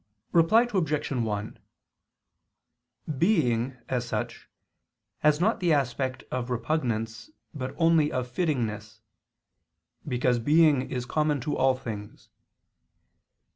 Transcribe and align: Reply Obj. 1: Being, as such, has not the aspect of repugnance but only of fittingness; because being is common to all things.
Reply 0.31 0.63
Obj. 0.73 1.11
1: 1.11 1.59
Being, 3.19 3.77
as 3.87 4.03
such, 4.07 4.49
has 5.19 5.39
not 5.39 5.59
the 5.59 5.71
aspect 5.73 6.23
of 6.31 6.49
repugnance 6.49 7.29
but 7.53 7.75
only 7.77 8.11
of 8.11 8.27
fittingness; 8.27 9.01
because 10.07 10.39
being 10.39 10.89
is 10.89 11.05
common 11.05 11.39
to 11.41 11.55
all 11.55 11.75
things. 11.75 12.29